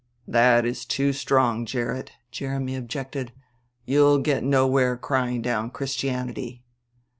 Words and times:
"That 0.27 0.65
is 0.65 0.83
too 0.83 1.13
strong, 1.13 1.63
Gerrit," 1.63 2.13
Jeremy 2.31 2.75
objected. 2.75 3.33
"You'll 3.85 4.17
get 4.17 4.43
nowhere 4.43 4.97
crying 4.97 5.43
down 5.43 5.69
Christianity." 5.69 6.63